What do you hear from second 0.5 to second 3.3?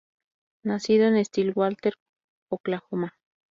Nacido en Stillwater, Oklahoma.